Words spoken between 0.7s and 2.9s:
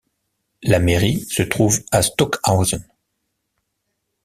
mairie se trouve à Stockhausen.